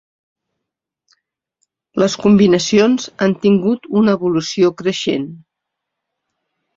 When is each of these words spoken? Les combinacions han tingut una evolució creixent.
Les 2.03 2.15
combinacions 2.23 3.05
han 3.25 3.35
tingut 3.43 3.85
una 4.01 4.15
evolució 4.19 4.71
creixent. 4.81 5.29